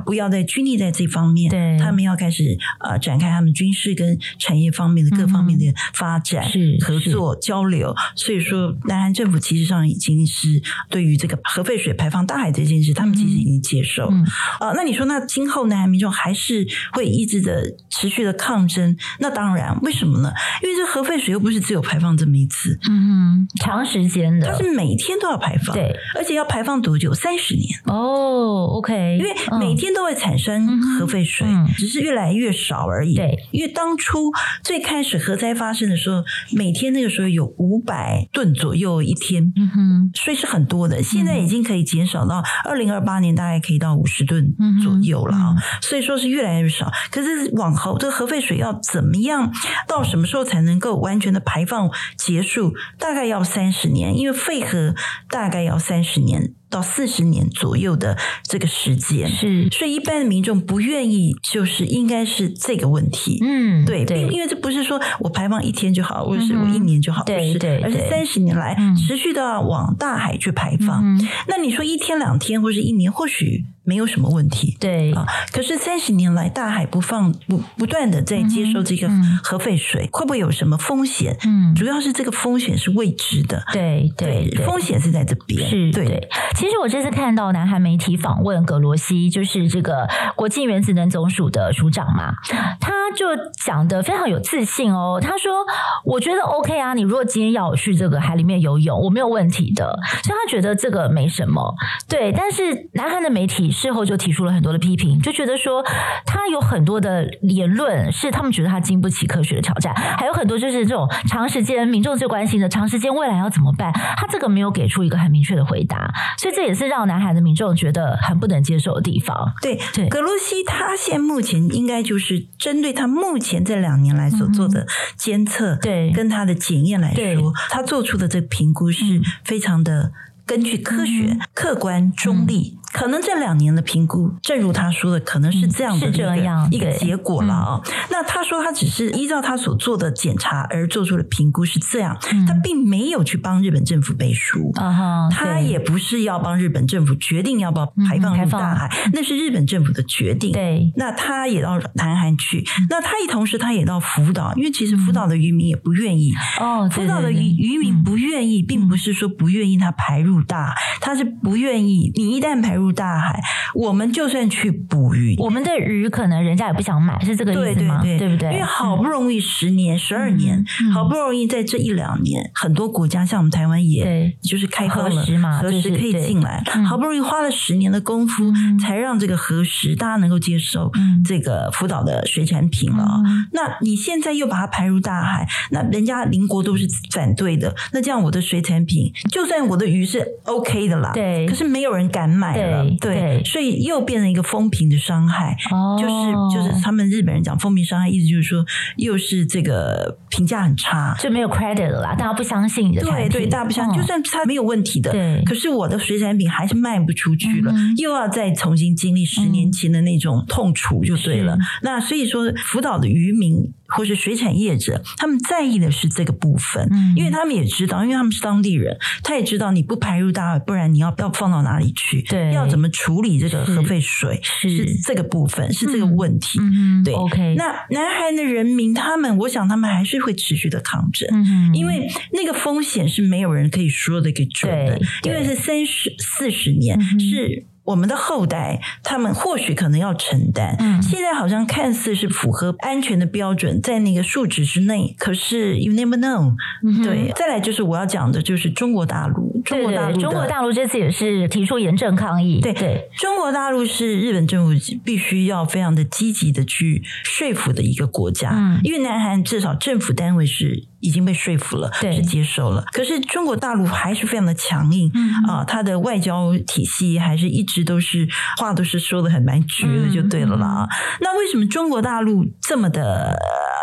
[0.04, 2.47] 不要再拘泥在这方面，对，他们要开始
[2.80, 6.44] 呃展开他们军事跟产业方面的各方面的发展、
[6.84, 14.26] 合作交流，所以说南韩政府其实上已经是对于这个核废水排放大海这件事，他们其实已经接受，啊、嗯。
[14.60, 18.96] 呃，那你说那今后南韩民众还是会一直的持续的抗争？
[19.18, 20.32] 那当然，为什么呢？
[20.62, 27.12] 因为这核废水又不是只有排放这么一次，嗯，长时间的，它是每天都要排放，对，而且要排放多久？
[27.14, 27.66] 三十年。
[27.84, 34.30] 哦，OK，因为每天都会产生核废水，只是越来越少而已，对，因为当初
[34.62, 36.22] 最开始核灾发生的时候，
[36.56, 46.90] 每天那个时候有五百吨左右一天，嗯哼，所以是很多的，现在已经可以减少到二零二八年大概可以到五十吨左右了啊，嗯、所以说是越来越少。
[47.10, 49.52] 可是往后这个核废水要怎么样，
[49.86, 52.72] 到什么时候才能够完全的排放结束？
[52.98, 54.94] 大概要三十年，因为废核
[55.28, 56.54] 大概要三十年。
[56.70, 71.02] 到四十年左右的这个时间，是，所以一般的民众不愿意，就是应该是这个问题，嗯，对，并，因为这不是说我排放一天就好，或者是我一年就好，不是，对，而是三十年来持续的往大海去排放。
[71.46, 75.24] 那你说一天两天或者一年，或许没有什么问题，对啊。
[75.50, 79.08] 可是三十年来大海不放不不断的在接收这个
[79.42, 81.34] 核废水，会不会有什么风险？
[81.44, 86.28] 嗯，主要是这个风险是未知的，对对，风险是在这边，是对。
[86.54, 92.34] 其实我这次看到南韩媒体访问葛罗西，就是这个国际原子能总署的署长嘛，
[92.80, 93.26] 他就
[93.64, 95.18] 讲得非常有自信哦。
[95.22, 95.64] 他说
[96.04, 101.74] ：“我觉得 OK 啊，你如果今天要我去这个海里面游泳，我没有问题的。”所以他觉得这个没什么。
[102.08, 105.84] 对，但是南韩的媒体事后就提出了很多的批评，就觉得说
[106.26, 116.12] 他有很多的言论是他们觉得他经不起科学的挑战，还有很多就是这种长时间民众最关心的长时间未来要怎么办，他这个没有给出一个很明确的回答。
[116.36, 119.52] 所以这也是让南海的民众觉得很不能接受的地方。
[119.62, 124.86] 对对，葛罗西他现目前应该就是针对他目前这两年来所做的
[125.16, 130.12] 监测，对，跟他的检验来说，他做出的这个评估是非常的
[130.46, 132.77] 根据科学、客观、中立。
[132.92, 137.80] 可能这两年的评估，正如他说的，可能是这样的一个、嗯、一个结果了啊。
[137.84, 150.50] 嗯、那他说他只是依照他所做的检查而做出的评估是这样，嗯、他并没有去帮日本政府背书，嗯、他也不是要帮日本政府决定要不要排放入大海，嗯、那是日本政府的决定。
[150.52, 156.32] 对，那他也到南韩去，嗯、那他也同时他也到福岛，因为其实福岛的渔民也不愿意。
[156.58, 162.77] 哦，福岛的渔渔民不愿意，并不是说不愿意他排入大海，他是不愿意你一旦排。
[162.78, 163.40] 入大海，
[163.74, 168.00] 我们就算去捕鱼，我们的鱼可能人家也不想买，是这个意思吗？
[168.02, 168.52] 对对对，对不对？
[168.52, 175.22] 因为好不容易十年、十二年，好不容易在这一两年，很多国家像我们台湾也，就是开放了
[175.60, 180.90] 核实可以进来，好不容易花了十年的功夫，才让这个核实大家能够接受
[181.24, 183.20] 这个福岛的水产品了。
[183.52, 195.56] 那你现在又把它排入大海，那人家邻国都是反对的，那这样我的水产品，就算我的鱼是 OK 的啦，对，可是没有人敢买了，对，所以又变成一个风评的伤害，
[195.98, 198.64] 就是就是他们日本人讲风评伤害，意思就是说
[198.96, 211.58] 又是这个评价很差，就没有 credit 了啦，大家不相信你的产品，对对，大家不相信，就算它没有问题的，对，可是我的水产品还是卖不出去了，又要再重新经历十年前的那种痛楚，就对了。
[211.82, 213.72] 那所以说，福岛的渔民。
[213.88, 222.22] 或是水产业者，他们在意的是这个部分，嗯，因为他们也知道，因为他们是当地人，他也知道你不排入大海，不然你要要放到哪里去？
[222.22, 224.38] 对，要怎么处理这个核废水？
[224.42, 226.58] 是，是这个部分，是这个问题。
[226.60, 227.14] 嗯，对。
[227.14, 237.64] OK，那南韩的人民，他们，我想他们还是会持续的抗争，嗯，因为那个风险是没有人可以说的给准的，因为是三十四十年是。
[237.88, 240.76] 我们的后代，他们或许可能要承担。
[240.78, 246.54] 嗯，现在好像看似是符合安全的标准，在那个数值之内，可是 you never know。
[246.84, 247.32] 嗯，对。
[247.34, 249.62] 再来就是我要讲的，就是中国大陆。
[249.64, 252.60] 中国大陆，中国大陆这次也是提出严正抗议。
[252.60, 258.50] 对对，中国大陆是日本政府必须要非常的积极的去说服的一个国家。
[258.52, 260.87] 嗯，因为南韩至少政府单位是。
[261.00, 262.84] 已经被说服了，对，是接受了。
[262.92, 265.10] 可是中国大陆还是非常的强硬，
[265.46, 270.88] 啊，他的外交体系还是一直都是话都是说的很蛮绝的，就对了啦。
[271.20, 273.36] 那为什么中国大陆这么的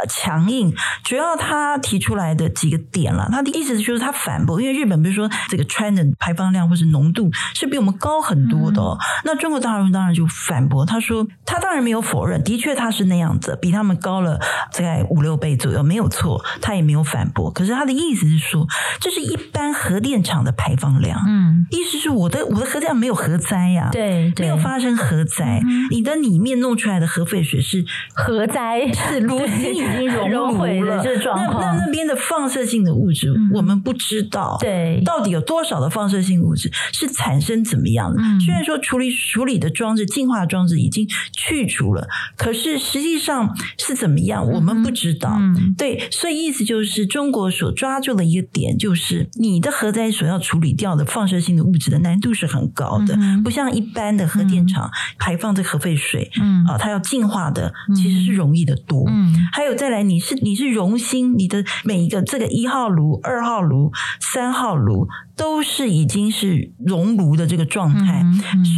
[0.10, 0.73] 强硬？
[1.06, 14.38] 主要他提出来的几个点了，他的意思就是他反驳，因为日本比如说这个氚的排放量或是浓度是比我们高很多的，哦，嗯、那中国大陆当然就反驳，他说他当然没有否认，的确他是那样子，比他们高了
[14.73, 17.04] 大概五六倍左右，没有错，他也没有。
[17.05, 18.67] 反驳，可是他的意思是说，
[18.99, 21.17] 这是一般核电厂的排放量。
[21.27, 25.61] 嗯，意思是我的我的核电厂没有核灾呀，对，没有发生核灾。
[25.91, 31.61] 你的里面弄出来的核废水是核灾，是如今已经 融毁了这状况。
[31.61, 38.21] 那那那边的放射性的物质，我们不知道，对，到底有多少的放射性物质是产生怎么样的？
[38.43, 45.39] 虽然说处理处理的装置、净化装置已经去除了，可是实际上是怎么样，我们不知道。
[45.77, 46.94] 对，所以意思就是。
[46.95, 59.03] 是中国所抓住的一个点，就是你的核灾所要处理掉的放射性的物质的难度是很高的，嗯、不像一般的核电厂排放的核废水，嗯啊，它要净化的其实是容易的多。
[59.10, 65.08] 嗯，还有再来，你是你是熔芯，你的每一个这个一号炉、二号炉、三号炉。
[65.38, 68.24] 都是已经是熔炉的这个状态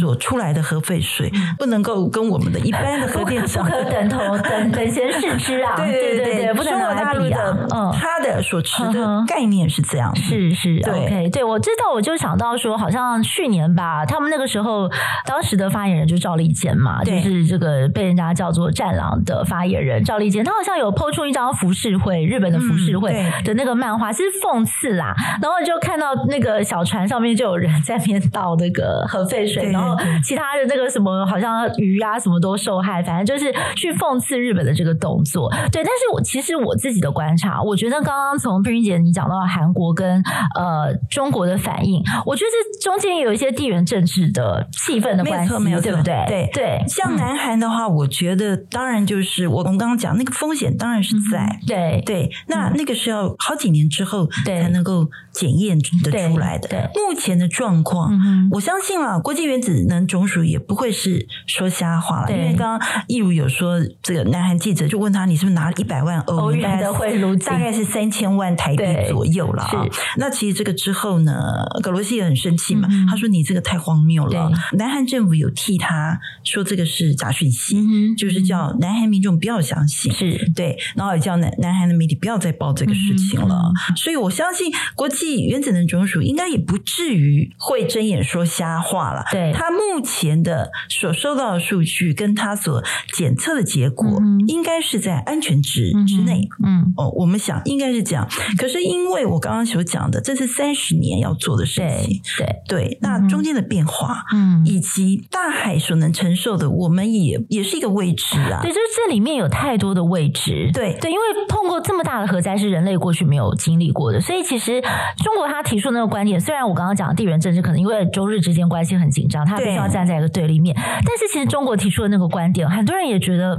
[0.00, 5.76] 所出来的核废水，不能够跟我们的一般的核电厂不可 等同等等闲视之啊！
[5.76, 7.40] 对对对对，不能拿来比啊！
[7.72, 11.30] 嗯，他的所持的概念是这样，是是 OK。
[11.30, 14.90] 对，我知道，我就想到说，好像去年吧，他们那个时候
[15.24, 26.47] 当时的发言人就赵立坚嘛，就是这个被人家叫做“战狼”的发言人赵立坚，他好像有 po 出一张浮世绘，日本的浮世绘的那个漫画，是讽刺啦，然后就看到那个。
[26.52, 35.50] 个小船上面就有人在那边倒那个核废水，然后其他的那个什么好像鱼啊什么都受害，反正就是去讽刺日本的这个动作。
[35.70, 40.22] 对，但是我其实我自己的观察，我觉得刚刚从佩云姐你讲到韩国跟
[40.54, 46.24] 呃中国的反应，我觉得这中间也有一些地缘政治的气氛的关系，没有错，对不对？
[46.26, 46.50] 对。
[46.54, 52.02] 对，像南韩的话，我觉得当然就是我们刚刚讲那个风险当然是在，对。
[52.06, 56.68] 对，那那个是要好几年之后才能够检验的出来的。
[56.68, 58.12] 对，目前的状况，
[58.52, 62.30] 我相信啊，国际原子能总署也不会是说瞎话了。
[62.30, 66.78] 因为刚刚益如有说，这个南韩记者就问他，你是不是拿了一百万欧元？
[66.78, 69.62] 的贿赂，大概是三千万台币左右了。
[69.62, 69.84] 啊？
[70.16, 74.50] 那其实这个之后呢，葛罗西也很生气嘛，他说你这个太荒谬了。
[74.74, 80.50] 南韩政府有替他说这个是假讯息，就是叫南韩民众不要相信，是。
[80.54, 83.72] 对，然后也叫南南韩的媒体不要再报这个事情了。
[83.96, 86.48] 所以我相信国际原子能总署应该。
[86.48, 89.22] 也不至于会睁眼说瞎话了。
[89.30, 96.48] 对，他目前的所收到的数据，跟他所检测的结果，应该是在安全值之内。
[96.64, 98.26] 嗯，哦，我们想应该是这样。
[98.56, 102.22] 可是因为我刚刚所讲的，这是三十年要做的事情。
[102.38, 108.60] 对对，那中间的变化，嗯，以及大海所能承受的，我们也也是一个未知啊。
[108.62, 110.70] 对，就是这里面有太多的未知。
[110.72, 114.18] 对对，因为碰过这么大的核灾，是人类过去没有经历过的。
[114.18, 114.80] 所以其实
[115.22, 123.56] 中国他提出那个观观点，虽然我刚刚讲的地缘政治可能因为中日之间关系很紧张，他必须要站在一个对立面，但是其实中国提出的那个观点，很多人也觉得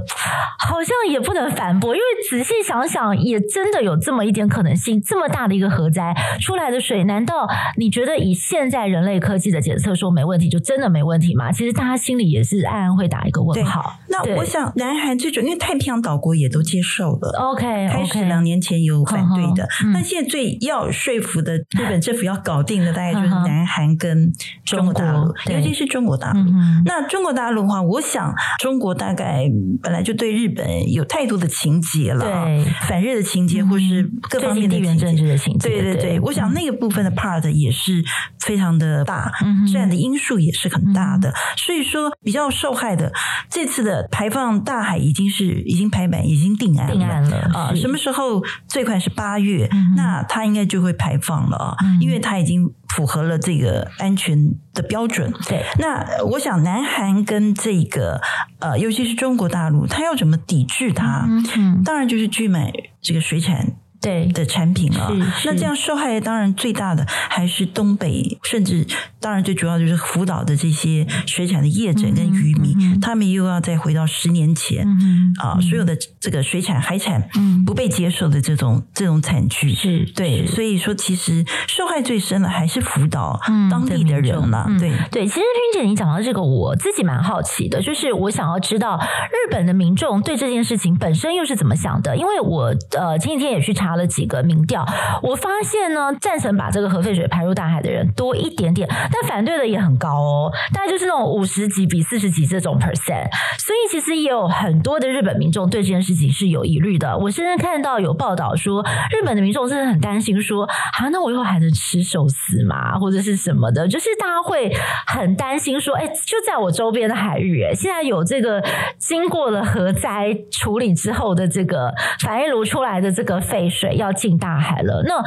[0.67, 5.01] 好像也不能反驳，因为仔细想想，也真的有这么一点可能性。
[5.01, 11.49] 这么大的一个核灾出来的水，难道你觉得以现在人类科技的检测说没问题，就真的没问题吗？
[11.49, 13.95] 其实大家心里也是暗暗会打一个问号。
[14.09, 24.33] 那我想，南韩这种，因为太平洋岛国也都接受了，OK，, okay 开始两年前有反对的，那、嗯、现在最要说服的日本政府要搞定的，大概就是南韩跟
[24.65, 26.39] 中国大陆，尤其是中国大陆。
[26.83, 29.45] 那中国大陆的话，我想中国大概
[29.83, 32.65] 本来就对日本有太多的情节了，对。
[32.87, 35.69] 反日的情节，或是各方面的地缘政治的情节。
[35.69, 38.03] 对对对，我想那个部分的 part 也是
[38.39, 39.31] 非常的大，
[39.71, 41.31] 占的因素也是很大的。
[41.55, 43.13] 所以说，比较受害的
[43.47, 47.75] 这次的排放大海已经是已经排满已经定案了，定案了啊！
[47.75, 55.31] 什么时候最快是八月，嗯、那它应该就会排放了因为它已经符合了这个安全的标准。
[55.47, 58.21] 对，那我想南韩跟这个
[58.59, 61.25] 呃，尤其是中国大陆，它要怎么抵制它？
[61.27, 62.71] 嗯，嗯当然就是去买
[63.01, 63.73] 这个水产。
[64.01, 64.29] 对。
[64.29, 65.09] 的产品啊，
[65.43, 68.85] 那这样受害的当然最大的还是东北，甚至
[69.19, 77.27] 当然最主要就是福岛的这些水产的业者跟渔民，嗯嗯、他们又要再回到十年前、嗯、啊，所有的这个水产海产
[77.65, 83.39] 不被接受的这种、嗯、这种惨剧，是对，所以说其实受害最深的还是福岛
[83.69, 84.65] 当地的人了。
[84.69, 84.91] 嗯、对。
[85.11, 88.99] 对，其实君姐你讲到这个，我自己蛮好奇的，就是我想要知道
[89.31, 93.88] 日本的民众对这件事情本身又是怎么想的，因为我呃前几天也去查。
[93.89, 94.85] 查了几个民调，
[95.23, 103.27] 我发现呢，赞成把这个核废水排入大海的人多一点点，但反对的也很高哦，大概就是那种五十几比四十几这种 percent。
[103.57, 107.17] 所以其实也有很多的日本民众对这件事情是有疑虑的。
[107.17, 112.99] 我现在看到有报道说，日本的民众真的很担心说，啊，那我以后还能吃寿司吗？
[112.99, 113.87] 或者是什么的？
[113.87, 114.71] 就是大家会
[115.07, 118.63] 很担心说，哎，就在我周边的海域，哎，现在有这个
[118.99, 123.78] 经过了核灾处理之后的这个反应炉出来的这个废水。
[123.79, 125.23] 水要进大海了，那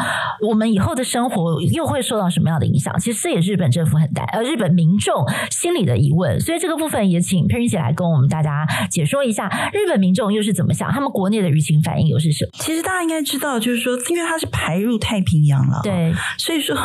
[0.46, 2.94] 我们以后的生活又会受到什么样的影响？
[2.98, 6.38] 其实这也是日本政府很担，呃，日本民众心里的疑问。
[6.40, 10.92] 所以这个部分也请佩云姐来跟我们大家解说一下，日本民众又是怎么想？
[10.92, 12.50] 他们国内的舆情反应又是什么？
[12.54, 16.76] 其实大家应该知道，就是说，因为它是排入太平洋了，对，所以说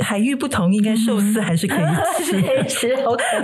[0.00, 2.94] 海域不同，应该寿司还是可以吃， 可以吃。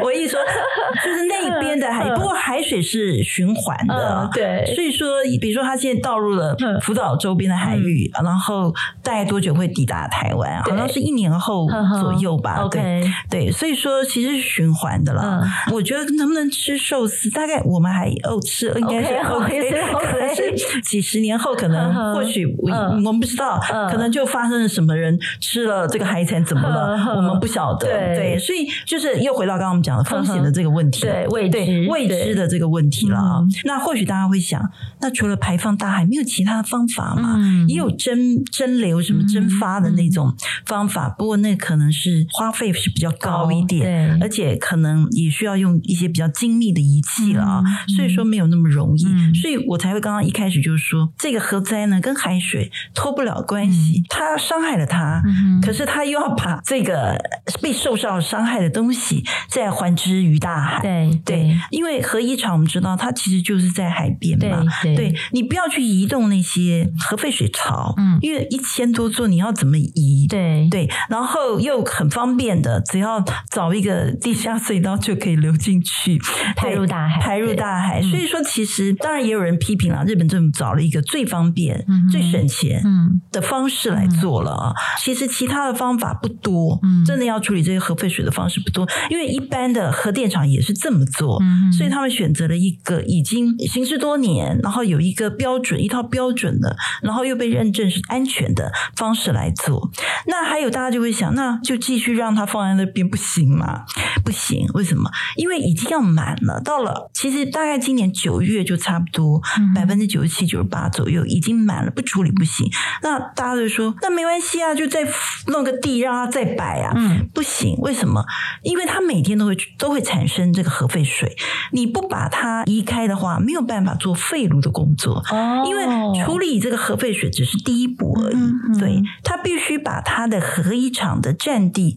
[0.03, 0.41] 我一说
[1.05, 7.66] 就是那一边的海，不过海水是循环的，对，所以说，比如说他现在倒入了福岛周边的海。
[7.67, 10.63] 海域，然后大概多久会抵达台湾？
[10.63, 11.69] 好像是一年后
[12.01, 12.67] 左右吧。
[12.71, 13.03] 对。
[13.29, 15.43] 对，所以说其实是循环的了。
[15.73, 23.61] 我觉得能不能吃寿司，大概我们还哦吃，应该是 OK，可能是几十年后，可能或许我我们不知道，
[23.91, 27.87] 可能就发生了什么人吃了这个海产怎么了，我们不晓得。
[27.87, 33.43] 对，所以就是又回到刚刚我们讲的风险的这个问题，对未知未知的这个问题了啊。
[33.65, 34.61] 那或许大家会想，
[35.01, 37.39] 那除了排放大海，没有其他的方法吗？
[37.69, 40.35] 也有蒸蒸馏什么蒸发的那种
[40.65, 47.63] 方法，不过那可能是花费是比较高一点，而且可能也需要用一些比较精密的仪器了啊，
[47.97, 49.05] 所以说没有那么容易，
[49.41, 55.23] 所以我才会刚刚一开始就是说，这个核灾呢跟海水脱不了关系，它伤害了它，
[55.63, 57.17] 可是它又要把这个
[57.63, 67.46] 被受到伤害的东西再还之于大海，对对，因为核一厂我们知道它其实就是在海边嘛，对，你不要去移动那些核废水。
[67.49, 70.27] 潮，嗯，因为一千多座，你要怎么移？
[70.29, 76.19] 对对，然后又很方便的，只要找一个地下隧道就可以流进去，
[76.57, 78.03] 排入大海，排入大海。
[78.03, 82.83] 所以说，其实当然也有人批评了，日本政府找了一个最方便、最省钱
[83.31, 84.73] 的方式来做了啊。
[84.99, 91.41] 其实其他的方法不多，真的要处理这些核废水的方式不多，因为一般的核电厂也是这么做，
[91.77, 97.36] 所以他们选择了一个已经行之多年，然后有一个标准，一套标准的，然后又。
[97.37, 99.91] 被认证是安全的方式来做，
[100.27, 103.85] 那还有大家就会想，那就继续让它放在那边不行吗？
[104.25, 105.11] 不行，为什么？
[105.37, 109.41] 因为已经要满了，到了其实大概今年九月就差不多
[109.75, 112.69] 百分之九十七、九十八左右已经满了，不处理不行。
[113.03, 115.07] 那大家就说，那没关系啊，就再
[115.47, 116.93] 弄个地让它再摆啊。
[116.97, 118.25] 嗯，不行，为什么？
[118.63, 121.37] 因为它每天都会都会产生这个核废水，
[121.73, 125.23] 你不把它移开的话，没有办法做废炉的工作。
[125.31, 127.26] 哦，因为处理这个核废水。
[127.27, 128.37] 水只是第一步而已。
[128.37, 131.97] 嗯嗯、对，他必须把他的核一厂的占地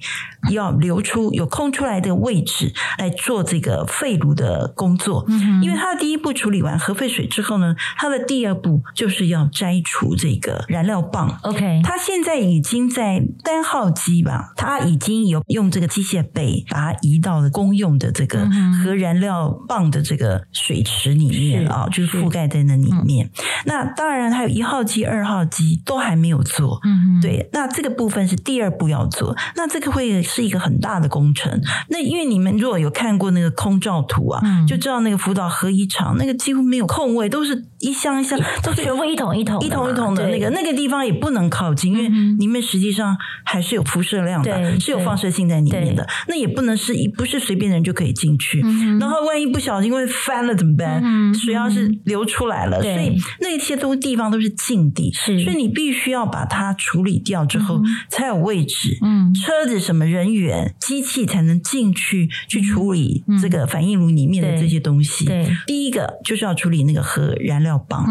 [0.51, 5.25] 要留出有空出来的位置来做这个废炉的工作。
[5.27, 11.39] 嗯、因为他的第一步处理完核废水之后呢，他的第二步就是要摘除这个燃料棒。
[11.43, 18.47] OK，他现在已经在单号机吧，他已经有用这个机械臂把它移到了公用的这个
[18.83, 23.25] 核燃料棒的这个水池里面啊，就是覆盖在那里面。
[23.27, 23.31] 嗯、
[23.65, 26.79] 那当然还有一号机、二号机都还没有做。
[26.83, 29.35] 嗯，对，那这个部分是第二步要做。
[29.55, 31.59] 那这个会是一个很大的工程。
[31.89, 42.07] 那因为你们如果有看过那个空照图啊，嗯、就知道那个福岛核一厂那个几乎没有空位，都是一箱一箱，都是全部一桶一桶、一桶一桶的那个那个地方也不能靠近，因为
[42.37, 46.07] 里面实际上还是有辐射量的，是有放射性在里面的。
[46.27, 48.61] 那也不能是一不是随便人就可以进去。
[48.99, 51.33] 然后万一不小心因为翻了怎么办？
[51.33, 58.97] 水要是流出来了，所以那些都地方都是禁地，所以你必须要把它处理掉之后才有位置。
[59.01, 65.25] 嗯，车子什么人员机器才能进去去处理这个反应炉里面的这些东西。
[65.25, 68.05] 对，第一个就是要处理那个核燃料棒。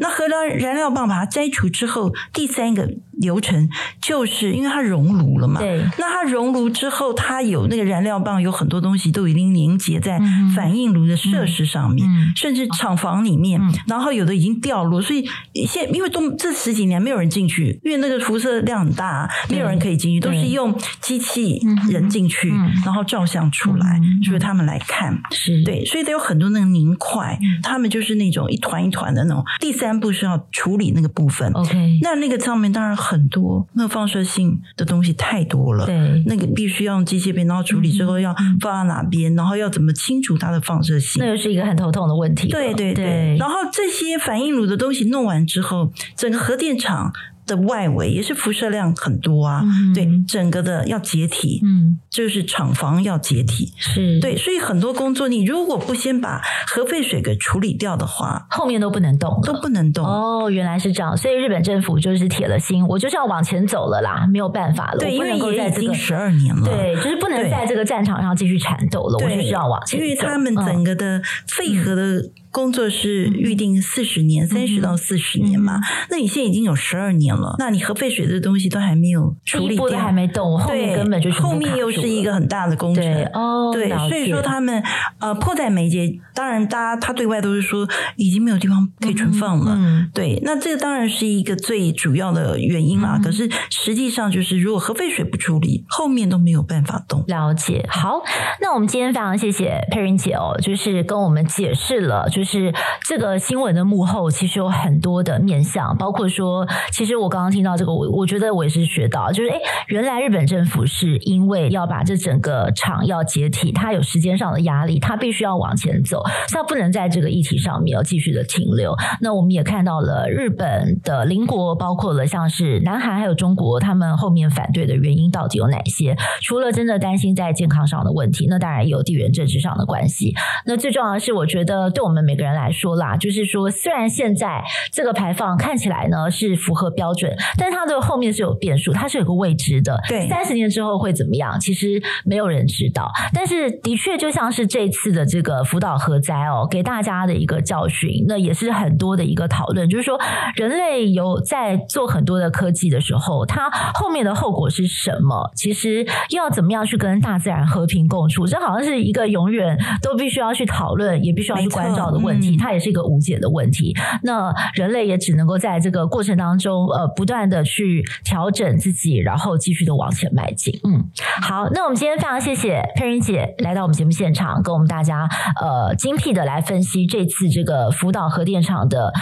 [0.00, 3.68] 那核燃燃料棒把它摘除之后，第三个流程
[4.00, 5.60] 就是因为它熔炉了嘛。
[5.60, 10.20] 对，那它熔炉之后，它有那个燃料棒，有很多东西都已经凝结在
[10.54, 15.00] 反应炉的设施上面，甚至厂房里面，然后有的已经掉落。
[15.00, 15.24] 所以
[15.66, 21.60] 现因为都这十几年没有人进去，因为那个辐射量很大，没有人可以进去，都是用机器
[21.90, 22.52] 人进去，
[22.84, 25.20] 然后照相出来，就是他们来看。
[25.30, 29.44] 是对，所以它有很多那个凝块，他们就是那种一团一团的那种。
[29.60, 31.52] 第三步是要处理那个部分。
[31.52, 35.86] OK，那那个上面当然很多，那个放射性的东西太多了。
[35.86, 42.48] 对，那个必须要用机械臂，然后处理之后要放到哪边，然后要怎么清除它的放射性，那又是一个很头痛的问题。
[42.48, 43.36] 对对对。
[43.38, 47.12] 然后这些反应炉的东西弄完之后，整个核电厂。
[47.46, 54.20] 的外围也是辐射量很多啊，嗯、对，整个的要解体，嗯，就是厂房要解体，是。
[54.20, 60.04] 对，所以很多工作你如果不先把核废水给处理掉的话，后面都不能动，都不能动。
[60.06, 72.30] 哦，原来是这样，所以日本政府就是铁了心，我就是要往前走了啦，没有办法了，对，因为也已经十二年了，对，就是不能在这个战场上继续缠斗了，对我就是要往前走，因为他们整个的废核的、嗯。
[72.54, 75.80] 工作是预定四十年，三十到四十年嘛？
[76.08, 83.72] 那你现在已经有十二年了，那你核废水的东西都还没有处理掉，还没动，后面根本就后面又是一个很大的工程哦。
[83.72, 84.80] 对，所以说他们
[85.18, 86.08] 呃迫在眉睫。
[86.32, 89.76] 当然，大家他对外都是说已经没有地方可以存放了。
[90.14, 93.20] 对，那这个当然是一个最主要的原因啦。
[93.22, 97.24] 可是实际上就是，如果核废水不处理，后面都没有办法动。
[97.26, 97.84] 了解。
[97.88, 98.22] 好，
[98.60, 102.43] 那我们今天非常谢谢佩云姐哦，就是跟我们解释了，就是。
[102.44, 102.72] 是
[103.02, 116.22] 这个新闻的幕后，其实有很多的面向，包括说，其实我刚刚听到这个，我我觉得我也是学到，就是哎，原来日本政府是因为要把这整个厂要解体，它有时间上的压力，它必须要往前走，
[116.52, 118.94] 它不能在这个议题上面要继续的停留。
[119.20, 126.16] 那我们也看到了日本的邻国，包括了像是南韩还有中国，他们后面反对的原因到底有哪些？
[126.42, 130.34] 除了真的担心在健康上的问题，那当然也有地缘政治上的关系。
[130.66, 134.62] 那最重要的是，我觉得对我们没个人来说啦，就是说，虽然现在
[134.92, 139.98] 这个排放看起来呢是符合标准，但是它的后面是有变数，它是有个未知的。
[140.08, 141.58] 对，三十年之后会怎么样？
[141.60, 143.10] 其实没有人知道。
[143.32, 150.18] 但是的确，就像是这次的这个福岛核灾哦，给大家的一个教训，那也是很多的一个讨论，就是说，
[150.56, 155.50] 人类有在做很多的科技的时候，它后面的后果是什么？
[155.54, 162.56] 其实要怎么样去跟大自然和平共处，这好像是一个永远都必须要去讨论，也必须要去关照的问题。
[162.56, 163.94] 它也是一个无解的问题。
[164.22, 170.72] 那人类也只能够在这个过程当中，呃，不断的去调整自己，然后继续的往前迈进。
[170.84, 171.04] 嗯，
[171.42, 175.28] 好，那我们今天非常谢谢佩云姐来到我们节目现场，跟我们大家
[175.60, 179.12] 呃精辟的来分析这次这个福岛核电厂的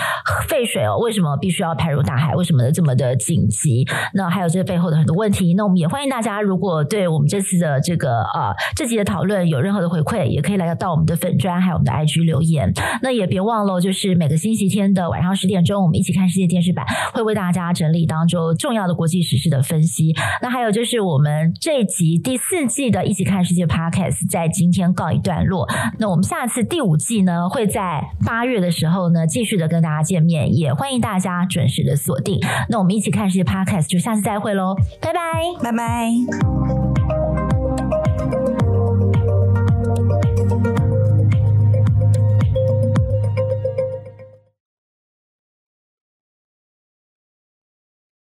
[0.48, 2.34] 废水哦，为什么必须要排入大海？
[2.34, 3.86] 为什么的这么的紧急？
[4.14, 5.54] 那还有这背后的很多问题。
[5.54, 12.72] 那我们也欢迎大家，如果对我们这次的这个呃这集的讨论有任何的回馈，也可以来到我们的粉专还有我们的 IG 留言。
[13.00, 16.84] 那也别忘了，就是每个星期天的晚上十点钟，我们一起看世界电视版，
[17.14, 20.14] 会为大家整理当中重要的国际时事的分析。
[20.42, 25.68] 那还有就是我们这集第四季的一起看世界 Podcast 在今天告一段落。
[25.98, 32.40] 那我们下次第五季呢，会在八月的时候呢，继续的跟大家见面，也欢迎大家准时的锁定。
[32.68, 35.20] 那我们一起看世界 Podcast 就下次再会喽，拜拜，
[35.62, 36.91] 拜拜。